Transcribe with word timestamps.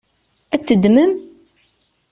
Ad 0.55 0.61
t-teddmem? 0.61 1.13